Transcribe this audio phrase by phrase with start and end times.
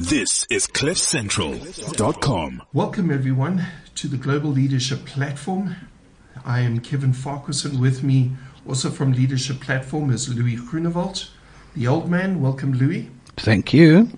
[0.00, 2.62] This is CliffCentral.com.
[2.72, 5.76] Welcome, everyone, to the Global Leadership Platform.
[6.42, 7.78] I am Kevin Farquharson.
[7.78, 8.30] With me,
[8.66, 11.28] also from Leadership Platform, is Louis Groenewald,
[11.76, 12.40] the old man.
[12.40, 13.10] Welcome, Louis.
[13.36, 14.08] Thank you.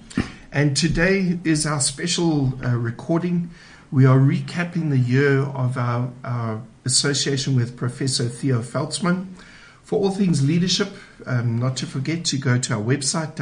[0.52, 3.50] And today is our special uh, recording.
[3.90, 9.34] We are recapping the year of our, our association with Professor Theo Veldsman.
[9.82, 10.92] For all things leadership,
[11.26, 13.34] um, not to forget to go to our website,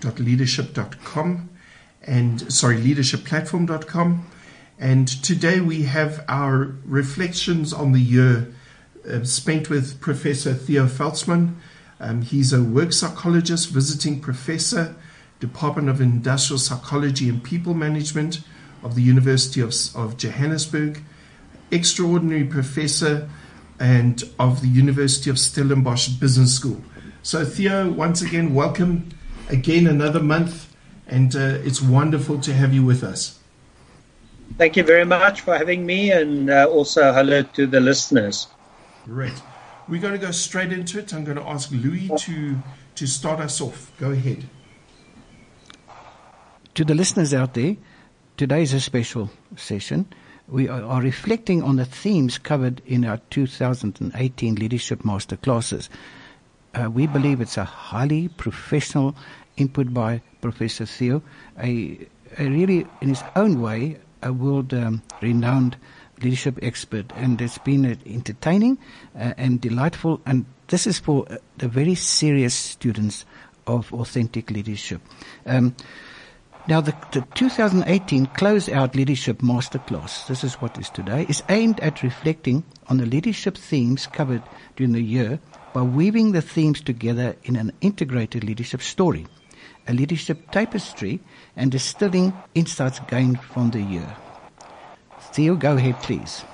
[0.00, 1.50] www.leadership.com
[2.02, 4.26] and sorry, leadershipplatform.com.
[4.78, 8.52] And today we have our reflections on the year
[9.08, 11.54] uh, spent with Professor Theo Veldsman.
[12.00, 14.94] Um, he's a work psychologist, visiting professor,
[15.40, 18.40] Department of Industrial Psychology and People Management
[18.82, 21.02] of the University of, of Johannesburg,
[21.70, 23.28] extraordinary professor
[23.80, 26.82] and of the University of Stellenbosch Business School.
[27.22, 29.10] So, Theo, once again, welcome
[29.48, 30.74] again another month,
[31.06, 33.38] and uh, it's wonderful to have you with us.
[34.56, 38.48] Thank you very much for having me, and uh, also hello to the listeners.
[39.04, 39.42] Great.
[39.88, 41.14] We're going to go straight into it.
[41.14, 42.56] I'm going to ask Louis to,
[42.94, 43.92] to start us off.
[43.98, 44.44] Go ahead.
[46.74, 47.76] To the listeners out there,
[48.36, 50.06] today is a special session
[50.48, 55.90] we are reflecting on the themes covered in our 2018 Leadership Master Classes.
[56.74, 59.14] Uh, we believe it's a highly professional
[59.56, 61.22] input by Professor Theo,
[61.58, 61.98] a,
[62.38, 65.76] a really, in his own way, a world um, renowned
[66.22, 67.12] leadership expert.
[67.16, 68.78] And it's been uh, entertaining
[69.16, 70.20] uh, and delightful.
[70.26, 73.24] And this is for uh, the very serious students
[73.66, 75.00] of authentic leadership.
[75.46, 75.74] Um,
[76.66, 82.02] now, the, the 2018 Closeout Leadership Masterclass, this is what is today, is aimed at
[82.02, 84.42] reflecting on the leadership themes covered
[84.76, 85.40] during the year
[85.72, 89.26] by weaving the themes together in an integrated leadership story,
[89.86, 91.20] a leadership tapestry,
[91.56, 94.16] and distilling insights gained from the year.
[95.32, 96.44] Theo, go ahead, please.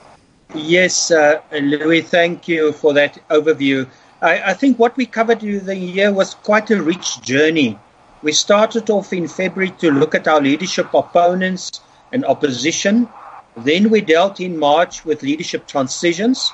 [0.55, 3.89] Yes, uh, Louis, thank you for that overview.
[4.23, 7.79] I, I think what we covered during the year was quite a rich journey
[8.25, 13.07] we started off in February to look at our leadership opponents and opposition.
[13.55, 16.51] Then we dealt in March with leadership transitions.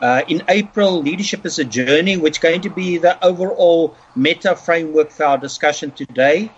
[0.00, 4.54] Uh, in April, leadership is a journey, which is going to be the overall meta
[4.54, 6.50] framework for our discussion today.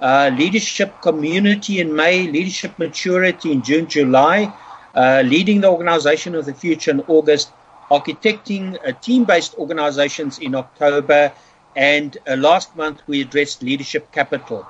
[0.00, 4.52] Uh, leadership community in May, leadership maturity in June, July,
[4.94, 7.50] uh, leading the organization of the future in August,
[7.90, 11.32] architecting team based organizations in October,
[11.74, 14.66] and uh, last month we addressed leadership capital.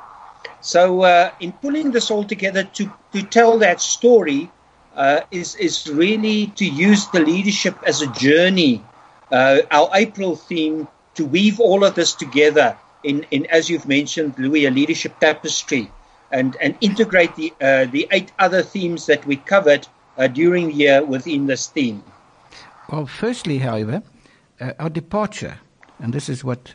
[0.60, 4.50] So, uh, in pulling this all together to, to tell that story,
[4.96, 8.82] uh, is, is really to use the leadership as a journey,
[9.30, 14.34] uh, our April theme, to weave all of this together in, in as you've mentioned,
[14.38, 15.90] Louis, a leadership tapestry,
[16.32, 19.86] and, and integrate the, uh, the eight other themes that we covered
[20.18, 22.02] uh, during the year within this theme.
[22.90, 24.02] Well, firstly, however,
[24.78, 25.58] our departure
[25.98, 26.74] and this is what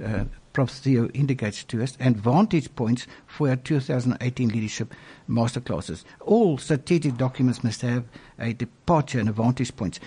[0.53, 0.85] Prof.
[0.85, 4.93] Indicates to us, and vantage points for our 2018 leadership
[5.29, 6.03] masterclasses.
[6.19, 8.03] All strategic documents must have
[8.37, 9.99] a departure and a vantage points.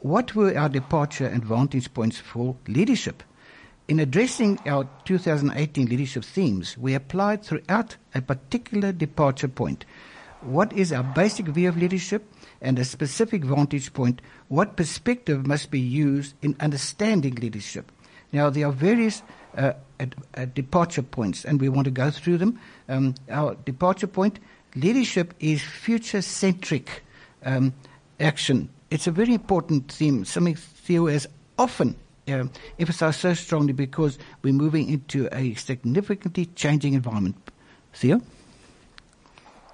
[0.00, 3.22] What were our departure and vantage points for leadership?
[3.88, 9.84] In addressing our 2018 leadership themes, we applied throughout a particular departure point.
[10.42, 12.24] What is our basic view of leadership?
[12.62, 17.92] And a specific vantage point, what perspective must be used in understanding leadership?
[18.32, 19.22] Now, there are various
[19.56, 19.72] uh,
[20.54, 22.58] departure points, and we want to go through them.
[22.88, 24.38] Um, our departure point
[24.74, 27.02] leadership is future centric
[27.44, 27.74] um,
[28.18, 28.68] action.
[28.90, 31.26] It's a very important theme, something Theo has
[31.58, 31.96] often
[32.28, 32.44] uh,
[32.78, 37.36] emphasized so strongly because we're moving into a significantly changing environment.
[37.92, 38.20] Theo?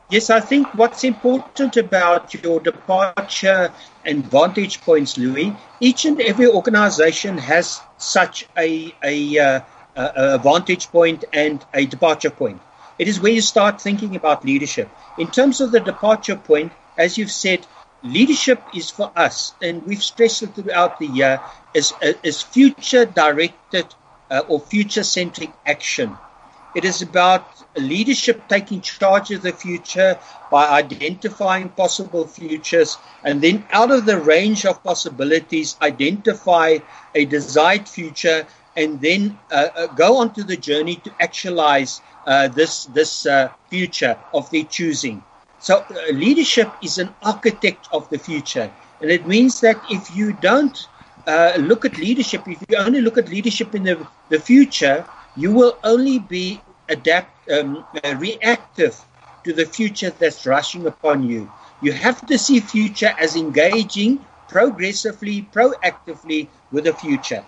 [0.08, 3.72] Yes, I think what's important about your departure
[4.04, 9.60] and vantage points, Louis, each and every organization has such a, a, uh,
[9.96, 12.60] a vantage point and a departure point.
[12.98, 14.88] It is where you start thinking about leadership.
[15.18, 17.66] In terms of the departure point, as you've said,
[18.02, 21.40] leadership is for us, and we've stressed it throughout the year,
[21.74, 21.92] is,
[22.22, 23.86] is future directed
[24.30, 26.16] uh, or future centric action.
[26.74, 30.18] It is about leadership taking charge of the future
[30.50, 36.78] by identifying possible futures and then out of the range of possibilities, identify
[37.14, 42.84] a desired future and then uh, uh, go onto the journey to actualize uh, this,
[42.86, 43.26] this
[43.70, 45.22] future of their choosing.
[45.58, 48.70] So leadership is an architect of the future.
[49.00, 50.76] And it means that if you don't
[51.26, 55.04] uh, look at leadership, if you only look at leadership in the, the future,
[55.36, 58.96] you will only be adapt um, uh, reactive
[59.44, 61.50] to the future that's rushing upon you.
[61.82, 67.44] You have to see future as engaging progressively, proactively with the future.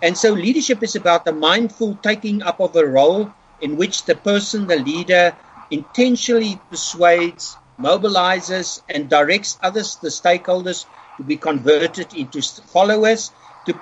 [0.00, 4.14] And so leadership is about the mindful taking up of a role in which the
[4.14, 5.34] person, the leader,
[5.70, 10.86] intentionally persuades, mobilizes, and directs others, the stakeholders,
[11.16, 13.32] to be converted into followers,
[13.64, 13.74] to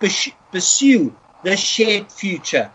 [0.51, 2.71] pursue the shared future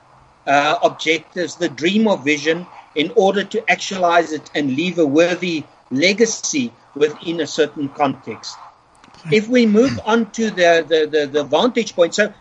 [0.45, 5.63] uh, objectives, the dream of vision, in order to actualize it and leave a worthy
[5.89, 8.57] legacy within a certain context.
[9.31, 12.33] If we move on to the, the, the, the vantage point, so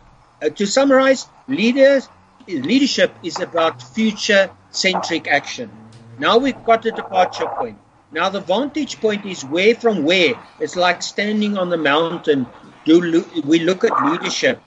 [0.49, 2.09] to summarize, leaders,
[2.49, 5.71] leadership is about future centric action.
[6.19, 7.79] Now we've got a departure point.
[8.13, 10.35] Now the vantage point is where from where.
[10.59, 12.47] It's like standing on the mountain.
[12.85, 14.61] Do we look at leadership?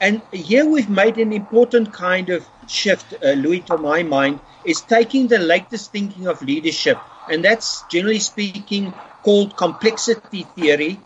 [0.00, 4.80] And here we've made an important kind of shift, uh, Louis, to my mind, is
[4.80, 6.98] taking the latest thinking of leadership.
[7.30, 10.98] And that's generally speaking called complexity theory,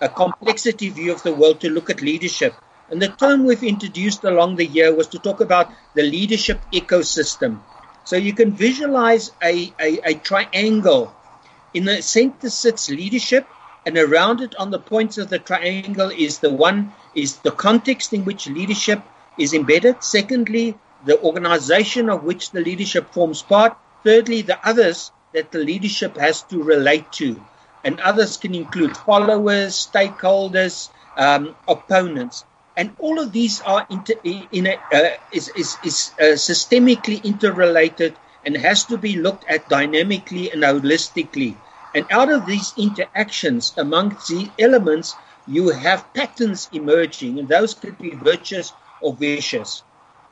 [0.00, 2.54] a complexity view of the world to look at leadership.
[2.90, 7.60] And the term we've introduced along the year was to talk about the leadership ecosystem.
[8.04, 11.14] So you can visualize a, a, a triangle.
[11.74, 13.46] In the center sits leadership,
[13.84, 18.14] and around it on the points of the triangle is the one is the context
[18.14, 19.02] in which leadership
[19.38, 20.02] is embedded.
[20.02, 20.74] Secondly,
[21.04, 23.76] the organization of which the leadership forms part.
[24.02, 27.38] Thirdly, the others that the leadership has to relate to.
[27.84, 32.44] And others can include followers, stakeholders, um, opponents
[32.78, 38.14] and all of these are inter, in a, uh, is, is, is uh, systemically interrelated
[38.44, 41.56] and has to be looked at dynamically and holistically.
[41.92, 45.16] And out of these interactions amongst the elements,
[45.48, 49.82] you have patterns emerging, and those could be virtuous or vicious.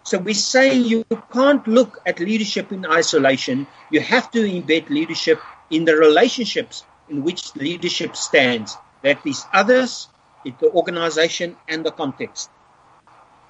[0.05, 3.67] So we're saying you can't look at leadership in isolation.
[3.91, 5.41] You have to embed leadership
[5.71, 8.77] in the relationships in which leadership stands.
[9.03, 10.09] That these others
[10.59, 12.51] the organization and the context.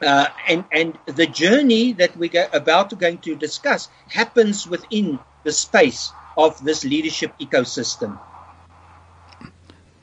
[0.02, 5.52] Uh, and, and the journey that we're about to going to discuss happens within the
[5.52, 8.19] space of this leadership ecosystem.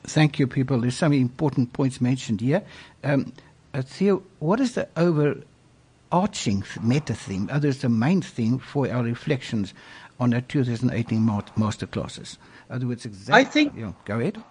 [0.02, 0.80] Thank you, people.
[0.80, 2.62] There's some important points mentioned here.
[3.02, 3.32] Um,
[3.72, 9.74] uh, Theo, what is the overarching meta theme, other the main theme for our reflections
[10.20, 12.36] on our 2018 master classes?
[12.68, 13.40] In other words, exactly.
[13.40, 13.74] I think.
[13.76, 14.42] You know, go ahead.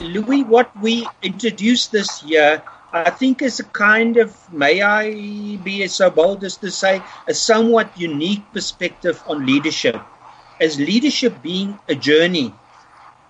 [0.00, 2.62] Louis, what we introduced this year,
[2.92, 5.10] I think is a kind of, may I
[5.56, 10.00] be so bold as to say, a somewhat unique perspective on leadership.
[10.60, 12.54] As leadership being a journey,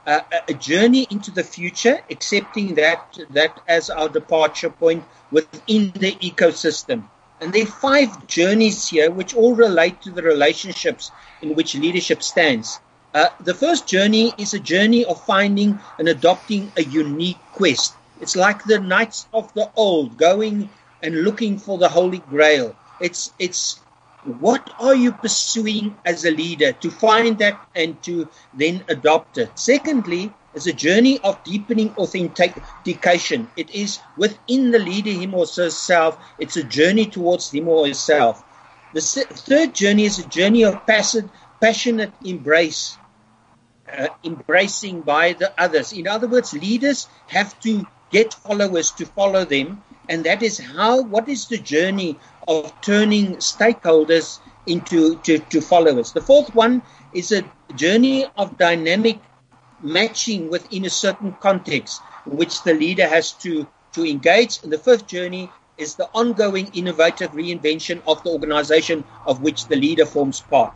[0.06, 6.12] uh, a journey into the future, accepting that that as our departure point within the
[6.17, 7.05] ecosystem.
[7.40, 11.10] And there are five journeys here which all relate to the relationships
[11.40, 12.81] in which leadership stands.
[13.14, 17.94] Uh, the first journey is a journey of finding and adopting a unique quest.
[18.20, 20.69] It's like the knights of the old going
[21.00, 22.75] and looking for the Holy Grail.
[23.00, 23.78] It's, it's
[24.25, 29.56] what are you pursuing as a leader to find that and to then adopt it?
[29.56, 33.49] Secondly, is a journey of deepening authentication.
[33.56, 36.19] It is within the leader, him or herself.
[36.40, 38.43] It's a journey towards him or herself.
[38.93, 42.96] The third journey is a journey of passive, passionate embrace
[43.96, 45.93] uh, embracing by the others.
[45.93, 51.03] In other words, leaders have to get followers to follow them, and that is how.
[51.03, 56.13] What is the journey of turning stakeholders into to, to followers?
[56.13, 56.82] The fourth one
[57.13, 57.44] is a
[57.77, 59.19] journey of dynamic
[59.81, 64.63] matching within a certain context, which the leader has to to engage.
[64.63, 69.77] And the fifth journey is the ongoing innovative reinvention of the organization of which the
[69.77, 70.74] leader forms part.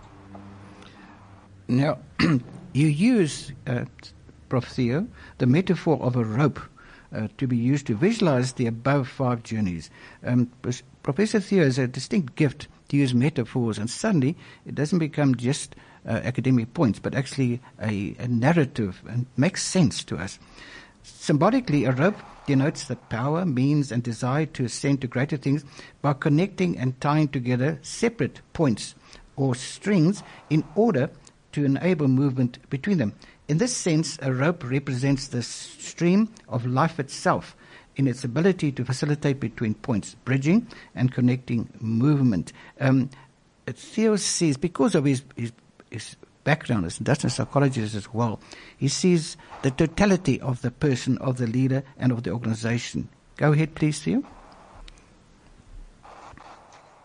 [1.69, 1.99] Now,
[2.79, 3.85] you use, uh,
[4.49, 4.67] Prof.
[4.67, 5.07] Theo,
[5.39, 6.61] the metaphor of a rope
[7.15, 9.91] uh, to be used to visualize the above five journeys.
[10.25, 10.51] Um,
[11.03, 15.75] Professor Theo has a distinct gift to use metaphors, and suddenly it doesn't become just
[16.07, 20.39] uh, academic points, but actually a, a narrative and makes sense to us.
[21.03, 25.65] Symbolically, a rope denotes the power, means, and desire to ascend to greater things
[26.03, 28.95] by connecting and tying together separate points
[29.37, 31.11] or strings in order
[31.53, 33.15] to enable movement between them.
[33.49, 37.57] In this sense, a rope represents the stream of life itself
[37.97, 42.53] in its ability to facilitate between points, bridging and connecting movement.
[42.81, 43.11] Um,
[43.67, 45.53] Theo sees, because of his, his,
[45.91, 48.41] his background as industrial psychologist as well,
[48.77, 53.09] he sees the totality of the person, of the leader, and of the organization.
[53.37, 54.23] Go ahead, please, Theo.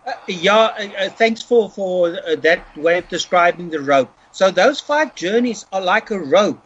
[0.05, 4.13] Uh, yeah, uh, uh, thanks for, for uh, that way of describing the rope.
[4.33, 6.59] So those five journeys are like a rope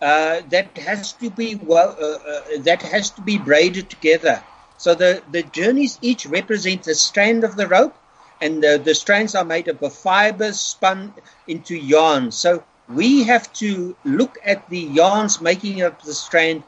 [0.00, 4.42] uh, that has to be well, uh, that has to be braided together.
[4.78, 7.94] So the, the journeys each represent a strand of the rope,
[8.40, 11.12] and the, the strands are made up of fibers spun
[11.46, 12.32] into yarn.
[12.32, 16.64] So we have to look at the yarns making up the strand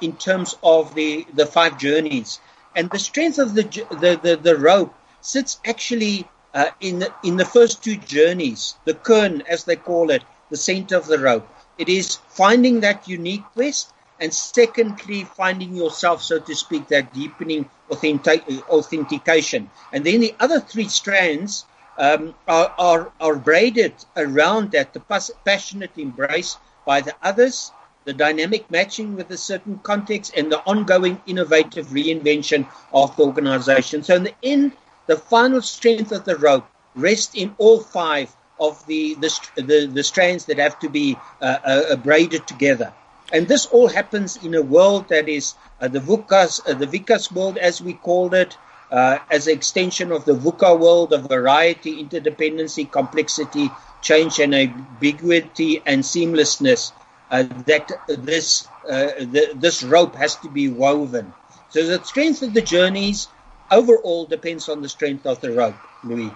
[0.00, 2.38] in terms of the, the five journeys.
[2.76, 7.36] And the strength of the, the, the, the rope sits actually uh, in the, in
[7.36, 11.46] the first two journeys, the kern, as they call it, the center of the rope.
[11.78, 17.68] It is finding that unique quest, and secondly, finding yourself, so to speak, that deepening
[17.90, 19.70] authentic, authentication.
[19.92, 21.66] And then the other three strands
[21.98, 27.70] um, are, are, are braided around that, the pas- passionate embrace by the others,
[28.04, 34.02] the dynamic matching with a certain context, and the ongoing innovative reinvention of the organization.
[34.02, 34.72] So in the end,
[35.08, 40.04] the final strength of the rope rests in all five of the the, the, the
[40.04, 42.92] strands that have to be uh, uh, braided together.
[43.32, 47.30] And this all happens in a world that is uh, the VUCA's, uh, the VUCA's
[47.30, 48.56] world, as we called it,
[48.90, 55.82] uh, as an extension of the VUCA world of variety, interdependency, complexity, change, and ambiguity
[55.84, 56.92] and seamlessness.
[57.30, 61.34] Uh, that this the, this rope has to be woven.
[61.68, 63.28] So the strength of the journeys
[63.70, 66.30] overall depends on the strength of the rope, Louis.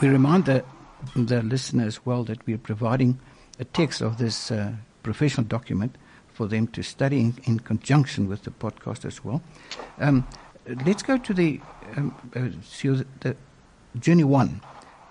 [0.00, 0.64] We remind the,
[1.14, 3.20] the listener as well that we are providing
[3.58, 5.96] a text of this uh, professional document
[6.26, 9.40] for them to study in, in, conjunction with the podcast as well.
[10.00, 10.26] Um,
[10.84, 11.60] let's go to the,
[11.96, 12.48] um, uh,
[13.20, 13.36] the
[14.00, 14.60] journey one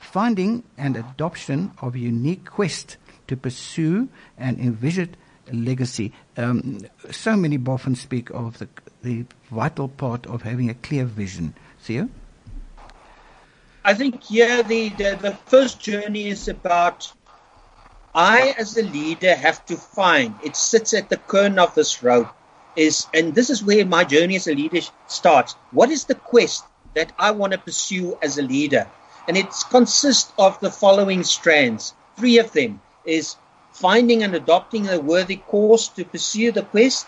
[0.04, 2.98] finding and adoption of a unique quest
[3.28, 5.16] to pursue and envision a
[5.52, 6.14] legacy.
[6.38, 6.80] Um,
[7.12, 8.68] so many Boffins speak of the
[9.02, 11.54] the vital part of having a clear vision.
[11.80, 12.10] Theo?
[13.86, 17.12] I think here the, the, the first journey is about
[18.16, 22.34] I as a leader have to find it sits at the kern of this rope
[22.76, 25.54] is and this is where my journey as a leader starts.
[25.72, 28.88] What is the quest that I want to pursue as a leader?
[29.28, 31.94] And it consists of the following strands.
[32.18, 33.36] Three of them is
[33.74, 37.08] finding and adopting a worthy course to pursue the quest,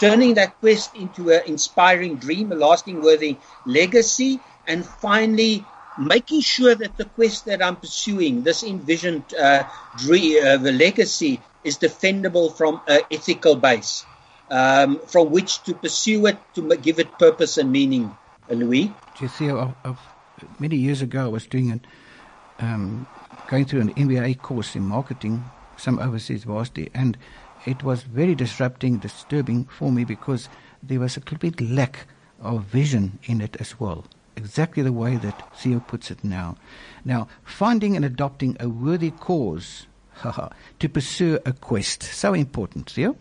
[0.00, 3.36] turning that quest into an inspiring dream, a lasting worthy
[3.66, 5.64] legacy, and finally
[5.98, 9.64] making sure that the quest that I'm pursuing, this envisioned uh,
[9.96, 14.06] dream, uh, legacy, is defendable from an ethical base,
[14.50, 18.16] um, from which to pursue it, to give it purpose and meaning.
[18.48, 18.90] Louis?
[20.58, 21.80] Many years ago, I was doing an,
[22.60, 23.06] um,
[23.48, 25.44] going through an MBA course in marketing,
[25.78, 27.16] some overseas varsity, and
[27.66, 30.48] it was very disrupting, disturbing for me because
[30.82, 32.06] there was a complete lack
[32.40, 34.04] of vision in it as well.
[34.36, 36.56] Exactly the way that Theo puts it now.
[37.04, 39.86] Now, finding and adopting a worthy cause
[40.78, 42.02] to pursue a quest.
[42.02, 43.16] So important, Theo.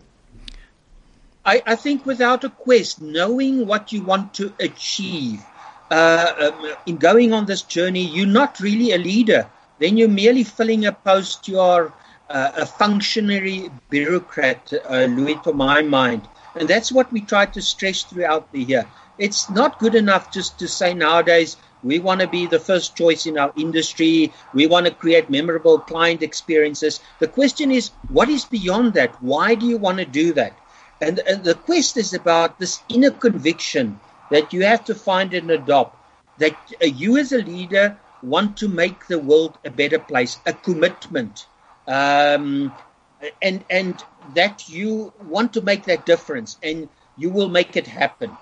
[1.46, 5.42] I, I think without a quest, knowing what you want to achieve,
[5.90, 9.50] uh, um, in going on this journey, you're not really a leader.
[9.80, 11.94] Then you're merely filling a post you are
[12.30, 16.28] uh, a functionary bureaucrat, uh, Louis, to my mind.
[16.56, 18.88] And that's what we try to stress throughout the year.
[19.18, 23.26] It's not good enough just to say nowadays we want to be the first choice
[23.26, 24.34] in our industry.
[24.54, 27.00] We want to create memorable client experiences.
[27.20, 29.22] The question is, what is beyond that?
[29.22, 30.58] Why do you want to do that?
[31.00, 34.00] And, and the quest is about this inner conviction
[34.32, 35.96] that you have to find and adopt
[36.40, 40.54] that uh, you as a leader want to make the world a better place, a
[40.54, 41.46] commitment
[41.88, 42.74] um,
[43.42, 44.04] and and
[44.36, 48.36] that you want to make that difference, and you will make it happen.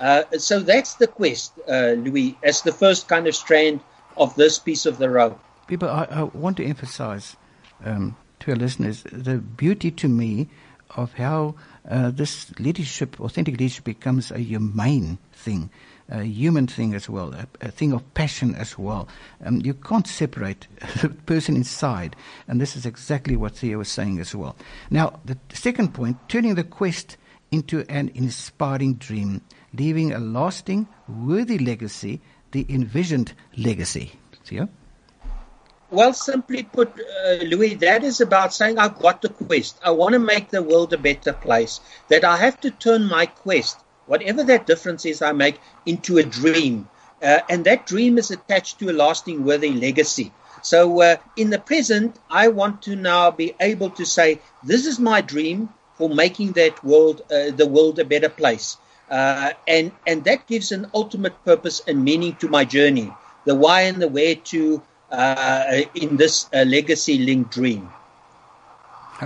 [0.00, 3.80] Uh, so that's the quest, uh, Louis, as the first kind of strand
[4.16, 5.38] of this piece of the rope.
[5.66, 7.36] People, I, I want to emphasize
[7.84, 10.48] um, to our listeners the beauty to me
[10.96, 11.54] of how
[11.88, 15.70] uh, this leadership, authentic leadership, becomes a humane thing
[16.10, 19.08] a human thing as well, a, a thing of passion as well.
[19.44, 20.66] Um, you can't separate
[21.00, 22.16] the person inside,
[22.48, 24.56] and this is exactly what Theo was saying as well.
[24.90, 27.16] Now, the second point, turning the quest
[27.50, 32.20] into an inspiring dream, leaving a lasting, worthy legacy,
[32.52, 34.12] the envisioned legacy.
[34.44, 34.68] Theo?
[35.90, 39.78] Well, simply put, uh, Louis, that is about saying I've got the quest.
[39.84, 41.80] I want to make the world a better place.
[42.08, 43.78] That I have to turn my quest
[44.10, 46.88] whatever that difference is I make, into a dream.
[47.22, 50.32] Uh, and that dream is attached to a lasting, worthy legacy.
[50.62, 54.98] So uh, in the present, I want to now be able to say, this is
[54.98, 58.76] my dream for making that world, uh, the world a better place.
[59.08, 63.12] Uh, and, and that gives an ultimate purpose and meaning to my journey,
[63.44, 67.90] the why and the where to uh, in this uh, legacy linked dream.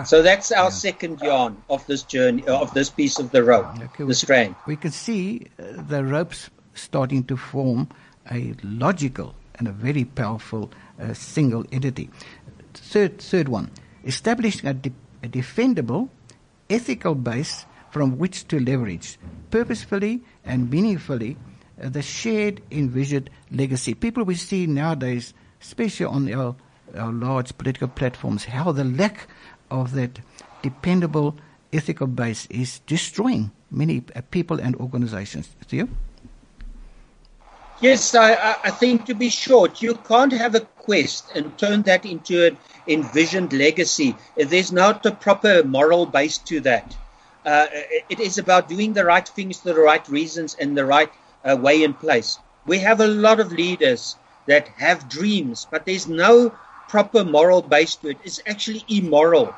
[0.03, 0.71] So that's our yeah.
[0.71, 4.57] second yarn of this journey, uh, of this piece of the rope, okay, the strand.
[4.67, 7.89] We can see uh, the ropes starting to form
[8.31, 10.71] a logical and a very powerful
[11.01, 12.11] uh, single entity.
[12.75, 13.71] Third, third one,
[14.05, 16.09] establishing a, de- a defendable,
[16.69, 19.19] ethical base from which to leverage
[19.51, 21.37] purposefully and meaningfully
[21.81, 23.95] uh, the shared envisioned legacy.
[23.95, 25.33] People we see nowadays,
[25.63, 26.57] especially on our,
[26.97, 29.29] our large political platforms, how the lack
[29.81, 30.21] of that
[30.63, 31.37] dependable
[31.73, 34.01] ethical base is destroying many
[34.31, 35.49] people and organizations.
[35.67, 35.89] Theo?
[37.81, 42.07] Yes, I, I, think to be short, you can't have a quest and turn that
[42.07, 44.15] into an envisioned legacy.
[44.37, 46.97] There's not a proper moral base to that.
[47.45, 47.67] Uh,
[48.09, 51.11] it is about doing the right things for the right reasons and the right
[51.45, 52.39] uh, way and place.
[52.65, 54.17] We have a lot of leaders
[54.47, 56.55] that have dreams, but there's no
[56.89, 58.19] proper moral base to it.
[58.25, 59.55] It's actually immoral.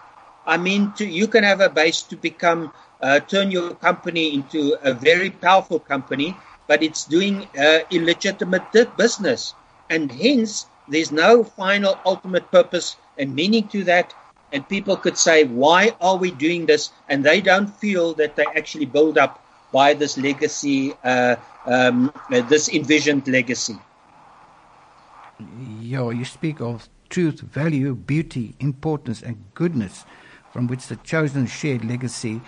[0.47, 2.73] I mean, to, you can have a base to become,
[3.03, 6.37] uh, turn your company into a very powerful company,
[6.69, 8.62] but it's doing uh, illegitimate
[8.97, 9.55] business.
[9.91, 14.15] And hence, there's no final ultimate purpose and meaning to that.
[14.53, 16.93] And people could say, why are we doing this?
[17.09, 21.37] And they don't feel that they actually build up by this legacy, uh,
[21.67, 23.76] um, this envisioned legacy.
[25.81, 30.05] Yeah, you speak of truth, value, beauty, importance, and goodness
[30.56, 32.40] from which the chosen shared legacy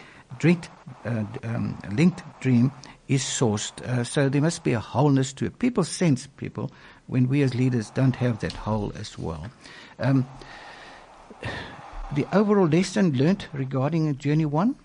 [0.43, 0.71] linked,
[1.05, 2.73] uh, um, linked dream
[3.07, 3.83] is sourced.
[3.83, 5.59] Uh, so there must be a wholeness to it.
[5.59, 6.71] People sense people
[7.07, 9.49] when we as leaders don't have that whole as well.
[9.99, 10.27] Um,
[12.15, 14.77] the overall lesson learnt regarding Journey One.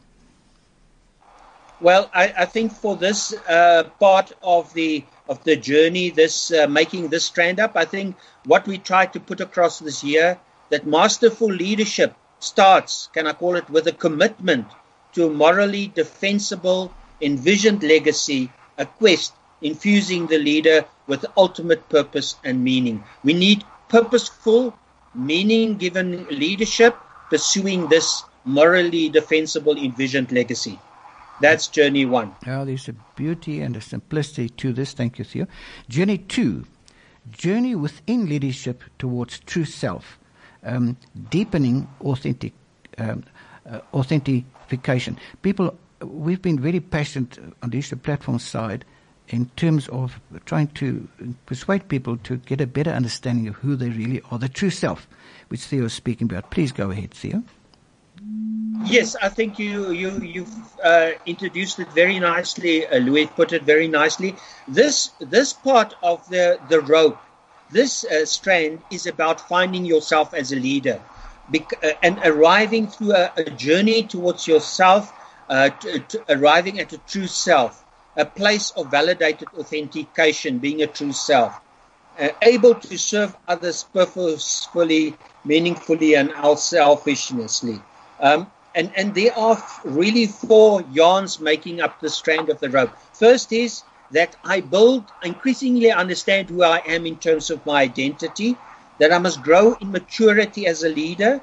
[1.79, 6.67] Well, I, I think for this uh, part of the of the journey, this uh,
[6.67, 10.37] making this strand up, I think what we tried to put across this year
[10.71, 12.13] that masterful leadership
[12.43, 14.67] starts, can I call it, with a commitment
[15.13, 22.63] to a morally defensible, envisioned legacy, a quest infusing the leader with ultimate purpose and
[22.63, 23.03] meaning.
[23.23, 24.77] We need purposeful,
[25.15, 26.95] meaning given leadership
[27.29, 30.79] pursuing this morally defensible, envisioned legacy.
[31.41, 32.35] That's journey one.
[32.45, 34.93] Oh, there's a beauty and a simplicity to this.
[34.93, 35.47] Thank you, Theo.
[35.89, 36.65] Journey two,
[37.31, 40.19] journey within leadership towards true self
[40.65, 40.97] um,
[41.29, 42.53] deepening authentic,
[42.97, 43.23] um,
[43.69, 45.17] uh, authentication.
[45.41, 48.85] People, we've been very passionate on the issue platform side
[49.29, 51.07] in terms of trying to
[51.45, 55.07] persuade people to get a better understanding of who they really are, the true self,
[55.47, 56.51] which Theo is speaking about.
[56.51, 57.43] Please go ahead, Theo.
[58.85, 62.85] Yes, I think you you you've uh, introduced it very nicely.
[62.85, 64.35] Uh, Louis put it very nicely.
[64.67, 67.17] This this part of the the rope
[67.71, 71.01] this uh, strand is about finding yourself as a leader
[71.53, 75.11] uh, and arriving through a, a journey towards yourself,
[75.49, 77.83] uh, to arriving at a true self,
[78.15, 81.59] a place of validated authentication, being a true self,
[82.19, 87.81] uh, able to serve others purposefully, meaningfully, and unselfishly.
[88.19, 92.91] Um, and, and there are really four yarns making up the strand of the rope.
[93.13, 98.55] First is that I build, increasingly understand who I am in terms of my identity,
[98.99, 101.41] that I must grow in maturity as a leader.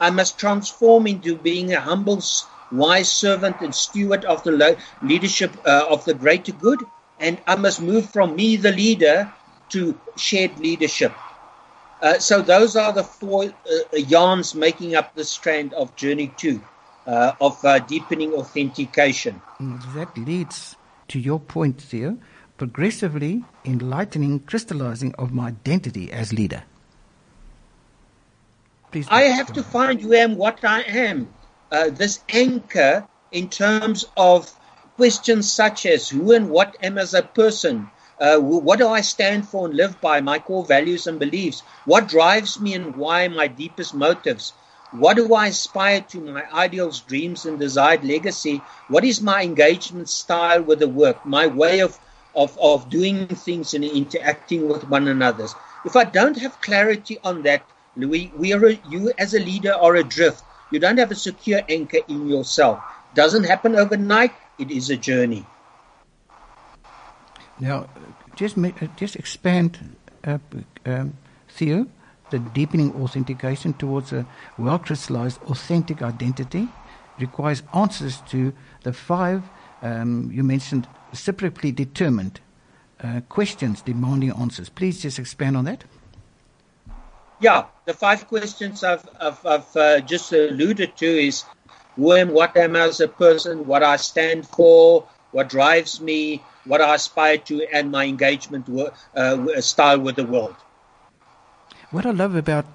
[0.00, 2.22] I must transform into being a humble,
[2.72, 6.84] wise servant and steward of the leadership uh, of the greater good.
[7.20, 9.32] And I must move from me, the leader,
[9.70, 11.12] to shared leadership.
[12.02, 16.60] Uh, so those are the four uh, yarns making up the strand of Journey 2
[17.06, 19.40] uh, of uh, deepening authentication.
[19.94, 20.76] That leads
[21.10, 22.18] to your point, Theo,
[22.56, 26.62] progressively enlightening, crystallizing of my identity as leader.
[28.92, 31.28] Please I have to find who I am, what I am.
[31.70, 34.50] Uh, this anchor in terms of
[34.96, 37.90] questions such as who and what am as a person.
[38.20, 40.20] Uh, what do I stand for and live by?
[40.20, 41.62] My core values and beliefs.
[41.86, 43.28] What drives me and why?
[43.28, 44.52] My deepest motives.
[44.92, 46.20] What do I aspire to?
[46.20, 48.60] My ideals, dreams, and desired legacy.
[48.88, 51.24] What is my engagement style with the work?
[51.24, 51.98] My way of,
[52.34, 55.46] of, of doing things and interacting with one another.
[55.84, 57.62] If I don't have clarity on that,
[57.96, 60.42] Louis, we are a, you as a leader are adrift.
[60.72, 62.82] You don't have a secure anchor in yourself.
[63.14, 64.32] Doesn't happen overnight.
[64.58, 65.46] It is a journey.
[67.58, 67.88] Now,
[68.34, 68.56] just
[68.96, 70.38] just expand, uh,
[70.86, 71.14] um,
[71.48, 71.86] Theo
[72.30, 74.26] the deepening authentication towards a
[74.58, 76.68] well crystallized authentic identity
[77.18, 79.42] requires answers to the five
[79.82, 82.40] Um, you mentioned reciprocally determined
[83.02, 84.68] uh, questions demanding answers.
[84.68, 85.84] Please just expand on that.
[87.40, 91.44] Yeah, the five questions I've, I've, I've uh, just alluded to is
[91.96, 96.42] who am, what am I as a person, what I stand for, what drives me,
[96.66, 98.68] what I aspire to, and my engagement
[99.16, 100.56] uh, style with the world.
[101.90, 102.66] What I love about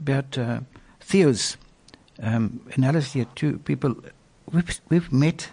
[0.00, 0.60] about uh,
[1.00, 1.58] Theo's
[2.22, 3.94] um, analysis here too, people
[4.50, 5.50] we've we've met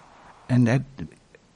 [0.47, 0.85] and had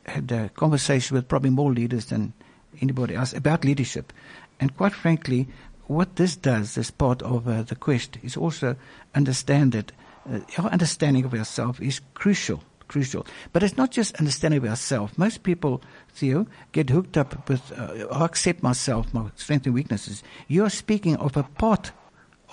[0.05, 2.33] had a conversation with probably more leaders than
[2.81, 4.11] anybody else about leadership,
[4.59, 5.47] and quite frankly,
[5.85, 8.75] what this does as part of uh, the quest is also
[9.15, 9.93] understand that
[10.29, 12.61] uh, our understanding of ourselves is crucial.
[12.87, 15.17] Crucial, but it's not just understanding of ourselves.
[15.17, 15.81] Most people,
[16.13, 20.23] Theo, get hooked up with uh, I accept myself, my strengths and weaknesses.
[20.47, 21.91] You are speaking of a part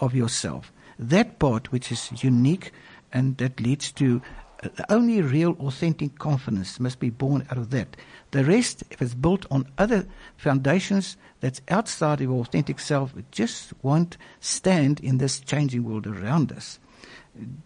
[0.00, 2.72] of yourself, that part which is unique,
[3.12, 4.20] and that leads to
[4.64, 7.96] uh, only real authentic confidence must be born out of that.
[8.32, 13.72] The rest, if it's built on other foundations that's outside of authentic self, it just
[13.82, 16.80] won't stand in this changing world around us.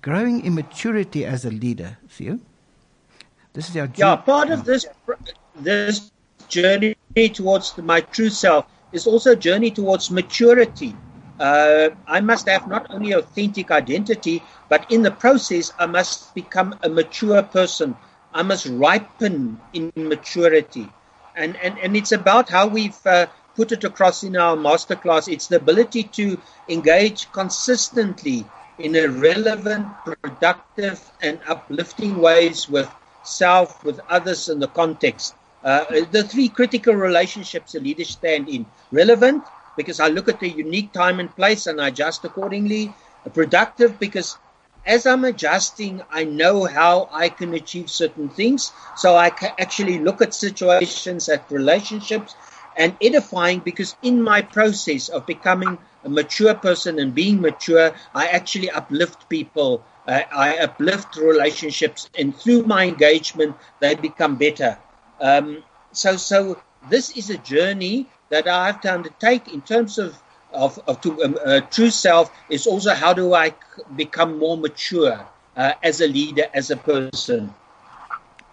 [0.03, 2.41] Growing immaturity as a leader, Theo.
[3.59, 4.15] This is our yeah.
[4.15, 4.87] Part of this
[5.59, 6.13] this
[6.47, 6.95] journey
[7.35, 10.95] towards my true self is also a journey towards maturity.
[11.41, 16.79] Uh, I must have not only authentic identity, but in the process, I must become
[16.85, 17.97] a mature person
[18.33, 20.89] I must ripen in maturity.
[21.35, 25.33] And, and, and it's about how we've uh, put it across in our masterclass.
[25.33, 28.45] It's the ability to engage consistently
[28.79, 32.89] in a relevant, productive, and uplifting ways with
[33.29, 35.35] self, with others, in the context.
[35.63, 39.45] Uh, the three critical relationships a leader stand in relevant,
[39.77, 42.93] because I look at the unique time and place and I adjust accordingly.
[43.35, 44.37] Productive, because
[44.87, 48.73] as I'm adjusting, I know how I can achieve certain things.
[48.97, 52.35] So I can actually look at situations, at relationships,
[52.77, 58.29] and edifying because in my process of becoming a mature person and being mature, I
[58.29, 59.85] actually uplift people.
[60.09, 64.79] Uh, I uplift relationships, and through my engagement, they become better.
[65.21, 70.19] Um, so, so this is a journey that I have to undertake in terms of
[70.51, 73.55] of, of to, um, uh, true self is also how do I
[73.97, 77.55] become more mature uh, as a leader, as a person.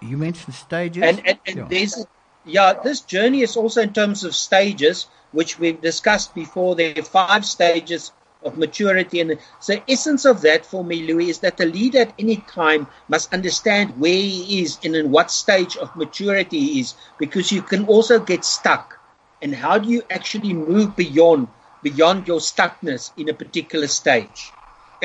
[0.02, 1.68] You mentioned stages, and, and, and yeah.
[1.70, 2.06] there's
[2.44, 6.76] yeah, this journey is also in terms of stages, which we've discussed before.
[6.76, 8.12] There are five stages
[8.46, 12.14] of maturity, and the essence of that for me, Louis, is that the leader at
[12.18, 16.96] any time must understand where he is and in what stage of maturity he is,
[17.18, 19.00] because you can also get stuck.
[19.42, 21.48] And how do you actually move beyond
[21.86, 24.55] beyond your stuckness in a particular stage.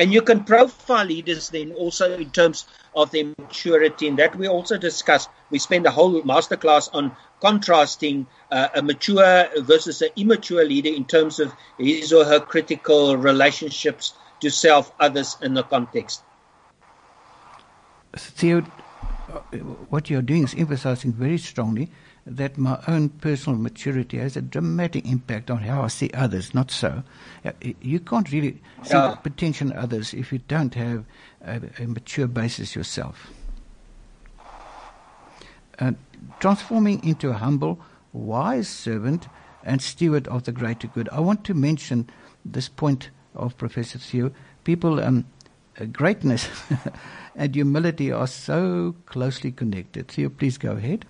[0.01, 4.47] And you can profile leaders then also in terms of their maturity, and that we
[4.47, 5.27] also discuss.
[5.51, 11.05] We spend a whole masterclass on contrasting uh, a mature versus an immature leader in
[11.05, 16.23] terms of his or her critical relationships to self, others, and the context.
[18.17, 18.61] Theo,
[19.91, 21.91] what you're doing is emphasizing very strongly
[22.25, 26.53] that my own personal maturity has a dramatic impact on how I see others.
[26.53, 27.03] Not so.
[27.81, 29.15] You can't really see yeah.
[29.15, 31.05] potential in others if you don't have
[31.43, 33.31] a, a mature basis yourself.
[35.79, 35.93] Uh,
[36.39, 37.79] transforming into a humble,
[38.13, 39.27] wise servant
[39.63, 41.09] and steward of the greater good.
[41.11, 42.07] I want to mention
[42.45, 44.31] this point of Professor Theo.
[44.63, 45.25] People, um,
[45.79, 46.47] uh, greatness
[47.35, 50.07] and humility are so closely connected.
[50.09, 51.05] Theo, please go ahead.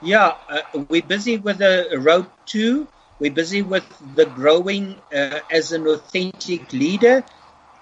[0.00, 2.88] Yeah, uh, we're busy with the road two.
[3.20, 7.24] We're busy with the growing uh, as an authentic leader.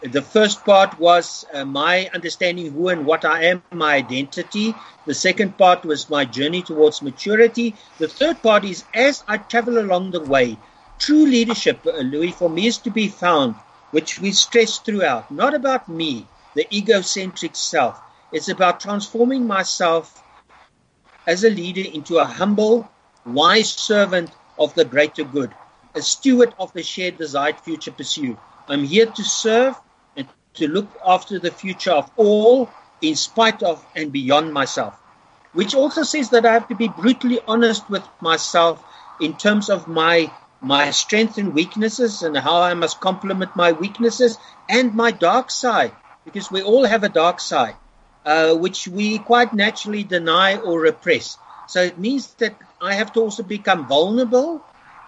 [0.02, 4.62] The first part was uh, my understanding who and what I am, my identity.
[4.92, 7.76] The second part was my journey towards maturity.
[7.98, 10.58] The third part is as I travel along the way,
[10.98, 13.56] true leadership, uh, Louis, for me is to be found,
[13.90, 18.00] which we stress throughout, not about me, the egocentric self.
[18.32, 20.22] It's about transforming myself
[21.26, 22.88] as a leader into a humble,
[23.24, 25.52] wise servant of the greater good,
[25.94, 28.36] a steward of the shared desired future pursuit.
[28.68, 29.74] I'm here to serve
[30.16, 32.70] and to look after the future of all
[33.02, 34.94] in spite of and beyond myself.
[35.52, 38.82] Which also says that I have to be brutally honest with myself
[39.20, 44.38] in terms of my my strengths and weaknesses and how I must complement my weaknesses
[44.68, 45.92] and my dark side
[46.24, 47.76] because we all have a dark side
[48.26, 51.38] uh, which we quite naturally deny or repress.
[51.68, 54.62] So it means that I have to also become vulnerable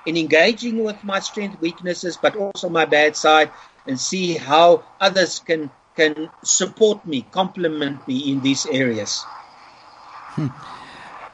[0.07, 3.51] in engaging with my strength, weaknesses, but also my bad side,
[3.87, 9.27] and see how others can can support me, complement me in these areas.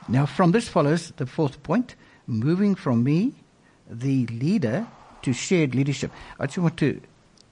[0.08, 3.34] Now, from this follows the fourth point moving from me,
[3.88, 4.86] the leader,
[5.22, 6.10] to shared leadership.
[6.40, 7.00] I just want to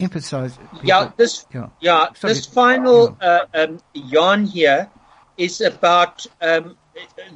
[0.02, 0.56] emphasize.
[0.56, 3.46] People, yeah, this, yeah, yeah Sorry, this final yeah.
[3.54, 4.90] Uh, um, yarn here
[5.36, 6.76] is about um,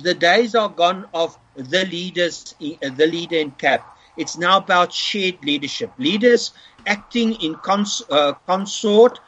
[0.00, 3.96] the days are gone of the leaders, the leader in cap.
[4.16, 5.92] It's now about shared leadership.
[5.98, 6.52] Leaders
[6.86, 9.20] acting in cons- uh, consort,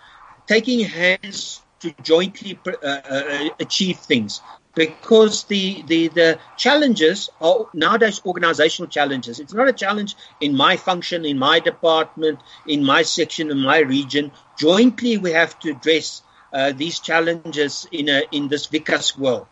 [0.46, 4.40] taking hands to jointly uh, uh, achieve things
[4.78, 9.40] because the, the, the challenges are nowadays organizational challenges.
[9.40, 13.78] It's not a challenge in my function, in my department, in my section, in my
[13.80, 14.30] region.
[14.56, 19.48] Jointly, we have to address uh, these challenges in, a, in this VUCA's world.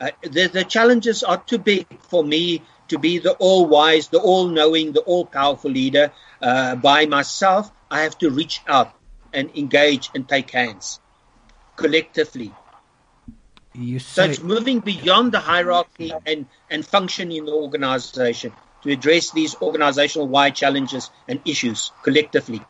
[0.00, 4.18] Uh, the, the challenges are too big for me to be the all wise, the
[4.18, 7.70] all knowing, the all powerful leader uh, by myself.
[7.90, 8.94] I have to reach out
[9.34, 11.00] and engage and take hands
[11.76, 12.54] collectively.
[13.98, 18.52] So it's moving beyond the hierarchy and, and function in the organization
[18.82, 22.62] to address these organizational wide challenges and issues collectively.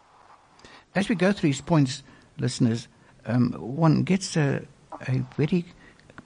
[0.94, 2.02] As we go through these points,
[2.38, 2.88] listeners,
[3.24, 4.66] um, one gets a,
[5.06, 5.64] a very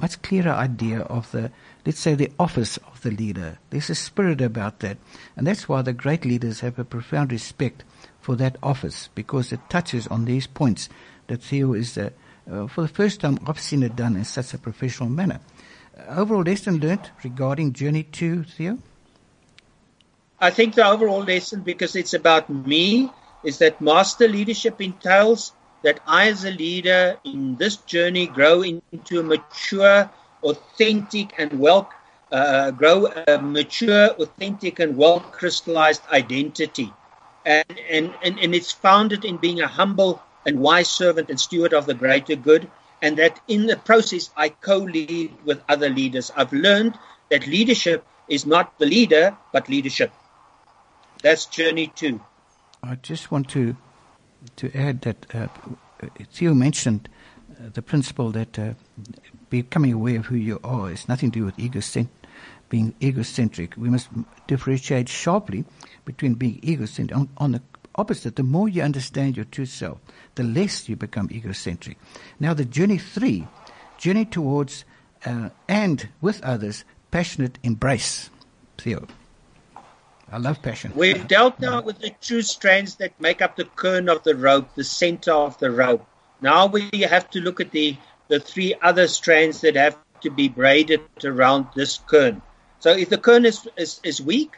[0.00, 1.52] much clearer idea of the,
[1.86, 3.58] let's say, the office of the leader.
[3.70, 4.96] There's a spirit about that.
[5.36, 7.84] And that's why the great leaders have a profound respect
[8.20, 10.88] for that office, because it touches on these points
[11.26, 12.10] that Theo is, uh,
[12.50, 15.40] uh, for the first time, I've seen it done in such a professional manner.
[15.96, 18.78] Uh, overall lesson learned regarding Journey 2, Theo?
[20.40, 23.10] I think the overall lesson, because it's about me,
[23.44, 25.52] is that master leadership entails
[25.82, 30.10] that I, as a leader in this journey, grow into a mature,
[30.42, 31.90] authentic, and well,
[32.32, 36.92] uh, grow a mature, authentic, and well crystallized identity.
[37.46, 41.72] And, and, and, and it's founded in being a humble and wise servant and steward
[41.72, 42.70] of the greater good.
[43.02, 46.32] And that in the process, I co lead with other leaders.
[46.34, 46.98] I've learned
[47.30, 50.12] that leadership is not the leader, but leadership.
[51.22, 52.20] That's journey two.
[52.82, 53.76] I just want to
[54.56, 55.48] to add that uh,
[56.30, 57.08] Theo mentioned
[57.52, 58.74] uh, the principle that uh,
[59.48, 62.08] becoming aware of who you are is nothing to do with egocent-
[62.68, 63.76] being egocentric.
[63.76, 64.08] We must
[64.46, 65.64] differentiate sharply
[66.04, 67.16] between being egocentric.
[67.16, 67.62] On, on the
[67.94, 69.98] opposite, the more you understand your true self,
[70.34, 71.98] the less you become egocentric.
[72.40, 73.46] Now, the journey three,
[73.98, 74.84] journey towards
[75.24, 78.30] uh, and with others, passionate embrace.
[78.78, 79.06] Theo.
[80.30, 80.92] I love passion.
[80.96, 84.74] We've dealt now with the two strands that make up the kern of the rope,
[84.74, 86.04] the center of the rope.
[86.40, 87.96] Now we have to look at the,
[88.28, 92.42] the three other strands that have to be braided around this kern.
[92.80, 94.56] So if the kern is, is, is weak,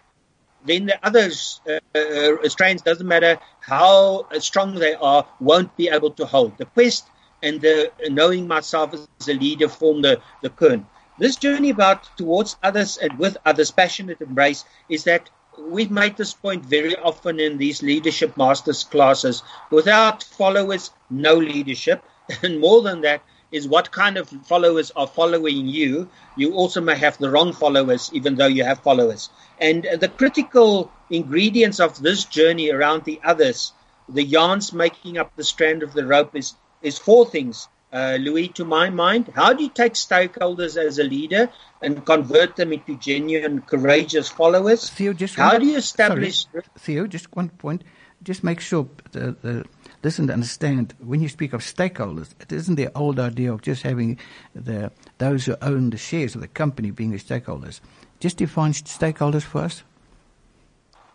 [0.66, 1.30] then the other
[1.68, 6.58] uh, uh, strands, doesn't matter how strong they are, won't be able to hold.
[6.58, 7.06] The quest
[7.42, 10.86] and the knowing myself as a leader form the, the kern.
[11.18, 16.34] This journey about towards others and with others, passionate embrace, is that we've made this
[16.34, 19.42] point very often in these leadership masters classes.
[19.70, 22.04] Without followers, no leadership.
[22.42, 26.08] And more than that is what kind of followers are following you.
[26.36, 29.30] You also may have the wrong followers, even though you have followers.
[29.60, 33.72] And the critical ingredients of this journey around the others,
[34.08, 38.48] the yarns making up the strand of the rope, is, is four things uh, Louis,
[38.48, 39.32] to my mind.
[39.34, 44.90] How do you take stakeholders as a leader and convert them into genuine, courageous followers?
[44.90, 46.46] Theo, just how one, do you establish?
[46.46, 47.84] Sorry, Theo, just one point.
[48.22, 49.64] Just make sure the, the
[50.02, 54.18] listen understand when you speak of stakeholders, it isn't the old idea of just having
[54.54, 57.80] the those who own the shares of the company being the stakeholders.
[58.20, 59.82] Just define stakeholders for us.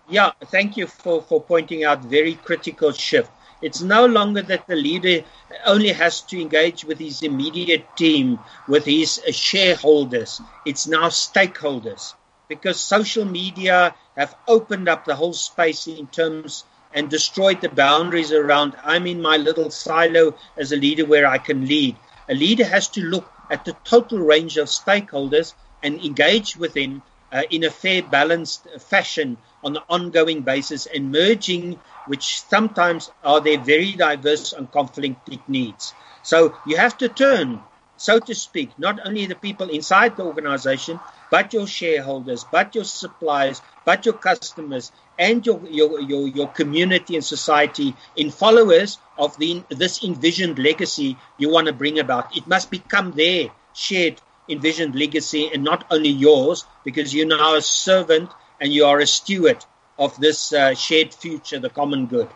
[0.10, 3.32] Yeah, thank you for, for pointing out very critical shift.
[3.62, 5.24] It's no longer that the leader
[5.66, 10.42] only has to engage with his immediate team, with his uh, shareholders.
[10.66, 12.14] It's now stakeholders
[12.48, 18.32] because social media have opened up the whole space in terms and destroyed the boundaries
[18.32, 21.96] around I'm in my little silo as a leader where I can lead.
[22.30, 27.02] A leader has to look at the total range of stakeholders and engage with them
[27.32, 33.40] uh, in a fair, balanced fashion on an ongoing basis and merging, which sometimes are
[33.42, 35.94] their very diverse and conflicting needs.
[36.24, 37.62] So you have to turn,
[38.02, 42.84] so to speak, not only the people inside the organization, but your shareholders, but your
[42.84, 49.38] suppliers, but your customers, and your, your, your, your community and society in followers of
[49.38, 52.36] the, this envisioned legacy you want to bring about.
[52.36, 57.62] It must become their shared envisioned legacy and not only yours, because you're now a
[57.62, 59.64] servant and you are a steward
[60.00, 62.30] of this uh, shared future, the common good.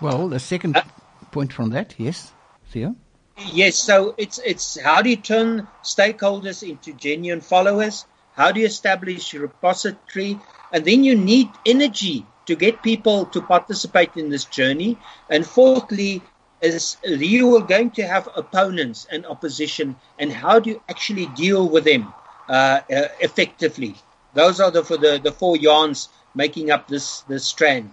[0.00, 0.84] Well, the second uh,
[1.32, 2.30] point from that, yes,
[2.70, 2.94] Theo?
[3.38, 8.06] Yes, so it's it's how do you turn stakeholders into genuine followers?
[8.32, 10.38] How do you establish a repository?
[10.72, 14.98] And then you need energy to get people to participate in this journey.
[15.28, 16.22] And fourthly,
[16.60, 21.68] is you are going to have opponents and opposition, and how do you actually deal
[21.68, 22.12] with them
[22.48, 23.94] uh, uh, effectively?
[24.34, 27.92] Those are the for the, the four yarns making up this this strand,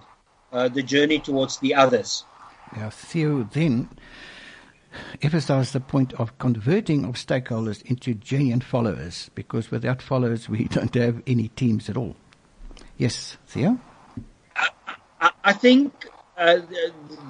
[0.51, 2.23] uh, the journey towards the others.
[2.75, 3.89] Yeah, Theo then
[5.21, 10.93] emphasize the point of converting of stakeholders into genuine followers, because without followers we don't
[10.95, 12.15] have any teams at all.
[12.97, 13.79] Yes, Theo.
[15.43, 16.60] I, think uh,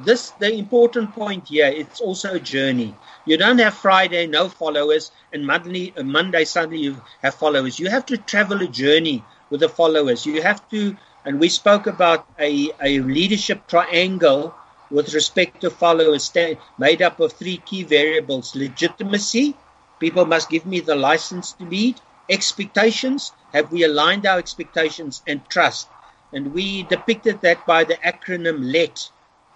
[0.04, 1.68] this the important point here.
[1.68, 2.96] It's also a journey.
[3.26, 7.80] You don't have Friday no followers, and Monday, uh, Monday suddenly you have followers.
[7.80, 10.26] You have to travel a journey with the followers.
[10.26, 14.54] You have to, and we spoke about a, a leadership triangle
[14.94, 16.32] with respect to followers,
[16.78, 19.56] made up of three key variables: legitimacy.
[20.00, 22.00] People must give me the license to lead.
[22.30, 23.32] Expectations.
[23.52, 25.88] Have we aligned our expectations and trust?
[26.34, 29.10] and we depicted that by the acronym LET.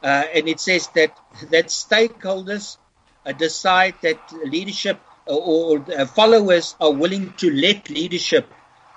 [0.04, 1.18] Uh, and it says that
[1.50, 2.78] that stakeholders
[3.26, 8.48] uh, decide that leadership uh, or, or uh, followers are willing to let leadership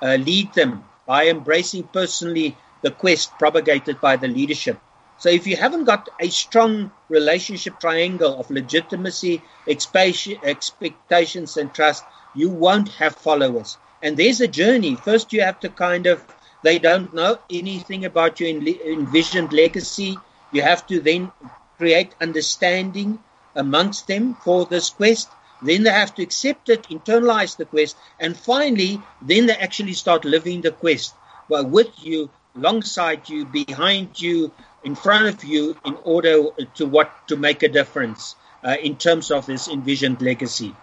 [0.03, 4.79] uh, lead them by embracing personally the quest propagated by the leadership.
[5.21, 12.05] So if you haven't got a strong relationship triangle of legitimacy, expectations, and trust,
[12.35, 13.77] you won't have followers.
[14.03, 14.97] And there's a journey.
[14.97, 16.25] First, you have to kind of
[16.63, 20.19] they don't know anything about your envisioned legacy.
[20.53, 21.31] You have to then
[21.77, 23.19] create understanding
[23.55, 25.29] amongst them for this quest.
[25.63, 30.25] Then they have to accept it, internalize the quest, and finally, then they actually start
[30.25, 31.15] living the quest
[31.51, 34.53] well, with you, alongside you, behind you,
[34.85, 38.35] in front of you, in order to what to make a difference
[38.65, 40.75] uh, in terms of this envisioned legacy.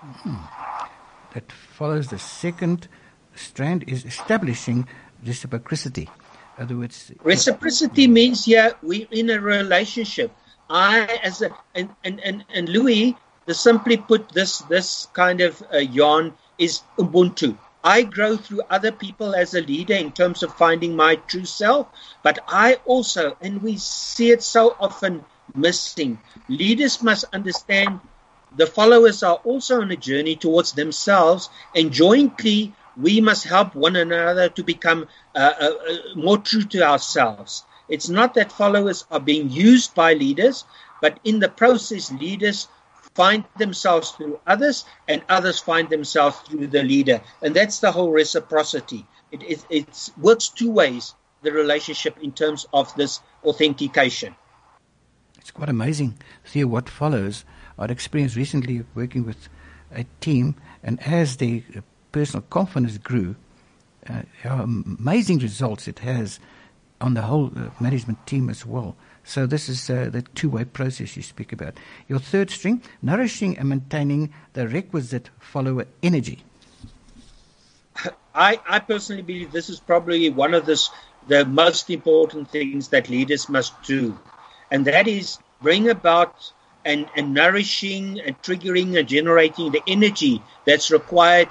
[0.00, 0.36] Hmm.
[1.34, 2.88] That follows the second
[3.34, 4.88] strand is establishing
[5.24, 6.08] reciprocity.
[6.58, 10.32] In other words, reciprocity means yeah, we're in a relationship.
[10.68, 15.62] I as a and and and, and Louis, the simply put this this kind of
[15.72, 17.56] uh, yarn is Ubuntu.
[17.82, 21.88] I grow through other people as a leader in terms of finding my true self,
[22.22, 28.00] but I also, and we see it so often missing, leaders must understand
[28.56, 33.96] the followers are also on a journey towards themselves and jointly we must help one
[33.96, 37.64] another to become uh, uh, uh, more true to ourselves.
[37.88, 40.64] It's not that followers are being used by leaders,
[41.00, 42.68] but in the process, leaders
[43.20, 47.20] find themselves through others, and others find themselves through the leader.
[47.42, 49.04] And that's the whole reciprocity.
[49.30, 54.34] It, it, works two ways, the relationship in terms of this authentication.
[55.36, 56.18] It's quite amazing.
[56.44, 57.44] See what follows.
[57.78, 59.50] I'd experienced recently working with
[59.92, 61.64] a team, and as they
[62.12, 63.36] personal confidence grew,
[64.08, 66.40] uh, amazing results it has
[67.02, 68.96] on the whole uh, management team as well.
[69.24, 71.74] So this is uh, the two-way process you speak about.
[72.08, 76.44] Your third string, nourishing and maintaining the requisite follower energy.
[78.34, 80.80] I, I personally believe this is probably one of the,
[81.28, 84.18] the most important things that leaders must do,
[84.70, 86.52] and that is bring about
[86.84, 91.48] and, and nourishing and triggering and generating the energy that's required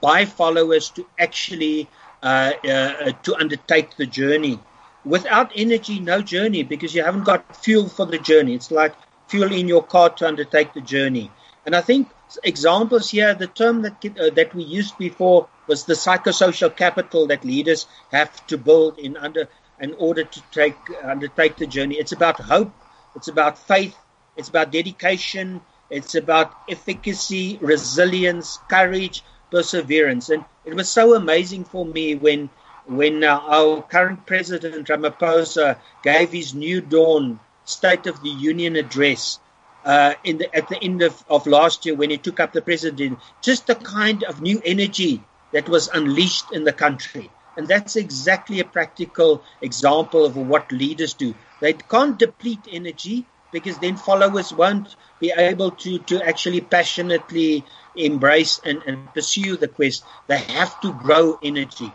[0.00, 1.88] by followers to actually
[2.22, 4.58] uh, uh, to undertake the journey.
[5.04, 8.54] Without energy, no journey because you haven't got fuel for the journey.
[8.54, 8.94] It's like
[9.28, 11.30] fuel in your car to undertake the journey.
[11.64, 12.08] And I think
[12.44, 17.44] examples here, the term that uh, that we used before was the psychosocial capital that
[17.44, 19.48] leaders have to build in under
[19.80, 21.96] in order to take undertake the journey.
[21.96, 22.72] It's about hope,
[23.14, 23.96] it's about faith,
[24.36, 30.28] it's about dedication, it's about efficacy, resilience, courage, perseverance.
[30.28, 32.50] And it was so amazing for me when
[32.88, 39.38] when uh, our current president Ramaphosa gave his new dawn State of the Union address
[39.84, 43.16] uh, the, at the end of, of last year when he took up the presidency,
[43.42, 45.22] just the kind of new energy
[45.52, 47.30] that was unleashed in the country.
[47.56, 51.34] And that's exactly a practical example of what leaders do.
[51.60, 57.64] They can't deplete energy because then followers won't be able to, to actually passionately
[57.96, 61.92] embrace and, and pursue the quest, they have to grow energy.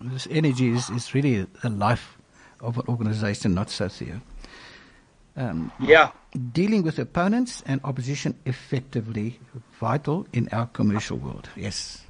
[0.00, 2.18] This energy is, is really the life
[2.60, 4.20] of an organization, not so Theo.
[5.36, 6.10] Um, yeah.
[6.52, 9.38] Dealing with opponents and opposition effectively,
[9.80, 11.48] vital in our commercial world.
[11.56, 12.04] Yes.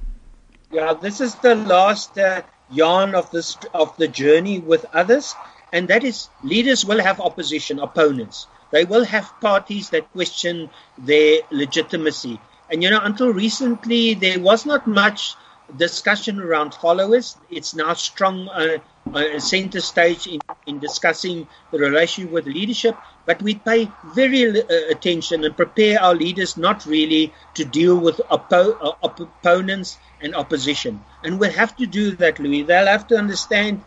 [0.71, 5.33] Yeah, this is the last uh, yarn of this of the journey with others,
[5.71, 8.47] and that is leaders will have opposition, opponents.
[8.71, 12.39] they will have parties that question their legitimacy.
[12.69, 15.35] And you know, until recently, there was not much
[15.75, 17.37] discussion around followers.
[17.49, 18.77] It's now strong uh,
[19.13, 22.95] uh, center stage in, in discussing the relationship with leadership.
[23.25, 28.17] But we pay very uh, attention and prepare our leaders not really to deal with
[28.31, 31.03] oppo- uh, op- opponents and opposition.
[31.23, 32.63] And we'll have to do that, Louis.
[32.63, 33.83] They'll have to understand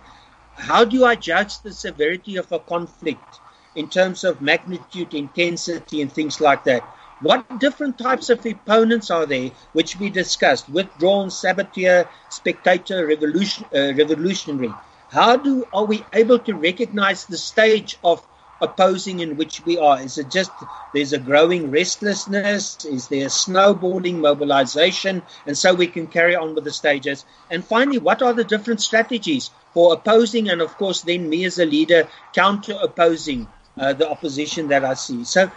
[0.55, 3.41] how do I judge the severity of a conflict
[3.75, 6.83] in terms of magnitude, intensity, and things like that.
[7.21, 10.71] What different types of opponents are there, which we discussed?
[10.71, 14.73] Withdrawn, saboteur, spectator, revolution, uh, revolutionary.
[15.11, 18.27] How do are we able to recognize the stage of
[18.63, 20.01] opposing in which we are?
[20.01, 20.51] Is it just
[20.95, 22.85] there's a growing restlessness?
[22.87, 25.23] Is there snowballing mobilization?
[25.47, 27.27] And so we can carry on with the stages.
[27.51, 31.59] And finally, what are the different strategies for opposing and, of course, then me as
[31.59, 33.47] a leader counter opposing
[33.77, 35.25] uh, the opposition that I see?
[35.25, 35.51] So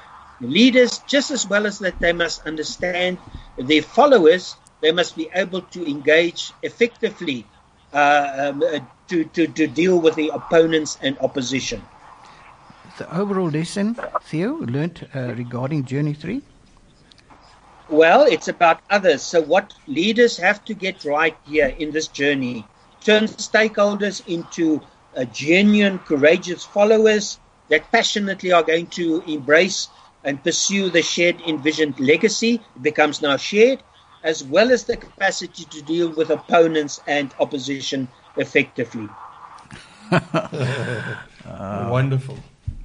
[0.44, 3.18] leaders, just as well as that they must understand
[3.58, 7.46] their followers, they must be able to engage effectively
[7.94, 11.82] uh, um, uh, to, to, to deal with the opponents and opposition.
[12.98, 16.41] The overall lesson, Theo, learned uh, regarding Journey 3?
[17.89, 19.22] Well, it's about others.
[19.22, 22.66] So, what leaders have to get right here in this journey
[23.04, 24.82] turn stakeholders into
[25.16, 27.39] uh, genuine, courageous followers
[27.70, 29.89] that passionately are going to embrace
[30.24, 32.61] and pursue the shared envisioned legacy.
[32.82, 33.84] Becomes now shared,
[34.24, 38.07] as well as the capacity to deal with opponents and opposition
[38.38, 39.09] effectively.
[40.11, 41.19] uh,
[41.89, 42.38] Wonderful.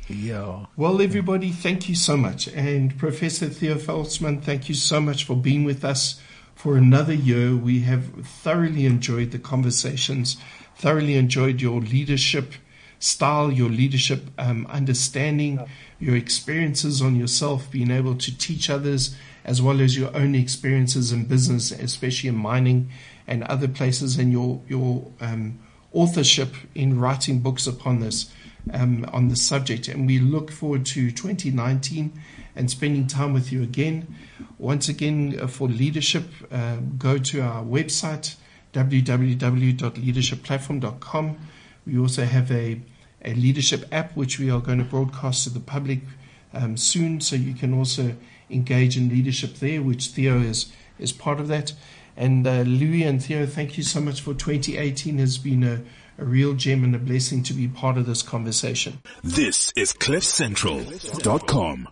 [0.08, 0.64] Yeah.
[0.76, 2.48] Well, everybody, thank you so much.
[2.48, 6.20] And Professor Theo Veldsman, thank you so much for being with us
[6.54, 7.54] for another year.
[7.54, 10.38] We have thoroughly enjoyed the conversations,
[10.76, 12.54] thoroughly enjoyed your leadership
[12.98, 15.64] style, your leadership um, understanding,
[16.00, 21.12] your experiences on yourself, being able to teach others, as well as your own experiences
[21.12, 22.90] in business, especially in mining
[23.26, 25.58] and other places, and your your um,
[25.92, 28.32] authorship in writing books upon this
[28.72, 29.88] um, on the subject.
[29.88, 32.12] And we look forward to 2019
[32.56, 34.14] and spending time with you again.
[34.58, 38.34] Once again, uh, for leadership, uh, go to our website
[38.74, 41.38] www.leadershipplatform.com.
[41.88, 42.80] We also have a,
[43.24, 46.00] a leadership app which we are going to broadcast to the public
[46.52, 48.14] um, soon, so you can also
[48.50, 51.72] engage in leadership there, which Theo is is part of that.
[52.16, 55.18] And uh, Louis and Theo, thank you so much for 2018.
[55.18, 55.80] Has been a,
[56.18, 58.98] a real gem and a blessing to be part of this conversation.
[59.22, 61.88] This is CliffCentral.com.